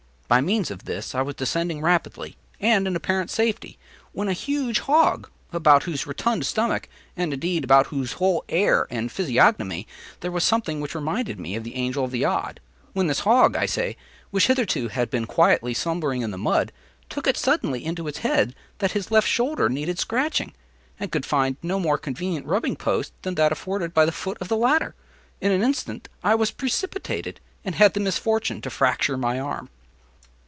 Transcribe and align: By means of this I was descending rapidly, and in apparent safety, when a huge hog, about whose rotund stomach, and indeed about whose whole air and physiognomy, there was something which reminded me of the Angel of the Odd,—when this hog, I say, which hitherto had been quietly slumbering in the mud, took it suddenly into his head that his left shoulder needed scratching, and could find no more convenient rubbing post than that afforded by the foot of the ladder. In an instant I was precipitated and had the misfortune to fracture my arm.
By 0.33 0.39
means 0.39 0.71
of 0.71 0.85
this 0.85 1.13
I 1.13 1.21
was 1.23 1.35
descending 1.35 1.81
rapidly, 1.81 2.37
and 2.61 2.87
in 2.87 2.95
apparent 2.95 3.29
safety, 3.29 3.77
when 4.13 4.29
a 4.29 4.31
huge 4.31 4.79
hog, 4.79 5.29
about 5.51 5.83
whose 5.83 6.07
rotund 6.07 6.45
stomach, 6.45 6.87
and 7.17 7.33
indeed 7.33 7.65
about 7.65 7.87
whose 7.87 8.13
whole 8.13 8.45
air 8.47 8.87
and 8.89 9.11
physiognomy, 9.11 9.85
there 10.21 10.31
was 10.31 10.45
something 10.45 10.79
which 10.79 10.95
reminded 10.95 11.37
me 11.37 11.57
of 11.57 11.65
the 11.65 11.75
Angel 11.75 12.05
of 12.05 12.11
the 12.11 12.23
Odd,—when 12.23 13.07
this 13.07 13.19
hog, 13.19 13.57
I 13.57 13.65
say, 13.65 13.97
which 14.29 14.47
hitherto 14.47 14.87
had 14.87 15.09
been 15.09 15.25
quietly 15.25 15.73
slumbering 15.73 16.21
in 16.21 16.31
the 16.31 16.37
mud, 16.37 16.71
took 17.09 17.27
it 17.27 17.35
suddenly 17.35 17.83
into 17.83 18.05
his 18.05 18.19
head 18.19 18.55
that 18.77 18.93
his 18.93 19.11
left 19.11 19.27
shoulder 19.27 19.67
needed 19.67 19.99
scratching, 19.99 20.53
and 20.97 21.11
could 21.11 21.25
find 21.25 21.57
no 21.61 21.77
more 21.77 21.97
convenient 21.97 22.45
rubbing 22.45 22.77
post 22.77 23.11
than 23.23 23.35
that 23.35 23.51
afforded 23.51 23.93
by 23.93 24.05
the 24.05 24.13
foot 24.13 24.37
of 24.39 24.47
the 24.47 24.55
ladder. 24.55 24.95
In 25.41 25.51
an 25.51 25.61
instant 25.61 26.07
I 26.23 26.35
was 26.35 26.51
precipitated 26.51 27.41
and 27.65 27.75
had 27.75 27.93
the 27.95 27.99
misfortune 27.99 28.61
to 28.61 28.69
fracture 28.69 29.17
my 29.17 29.37
arm. 29.37 29.67